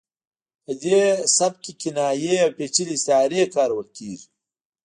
په 0.63 0.71
دې 0.83 1.01
سبک 1.37 1.59
کې 1.63 1.71
کنایې 1.81 2.33
او 2.45 2.51
پیچلې 2.57 2.93
استعارې 2.97 3.41
کارول 3.55 3.87
کیږي 3.97 4.27